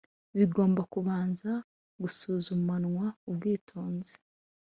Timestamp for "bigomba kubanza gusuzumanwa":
0.37-3.05